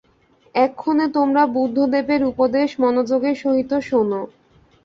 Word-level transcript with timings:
এক্ষণে 0.55 1.05
তোমরা 1.17 1.43
বুদ্ধদেবের 1.55 2.21
উপদেশ 2.31 2.69
মনোযোগের 2.83 3.35
সহিত 3.43 3.71
শোন। 3.81 4.11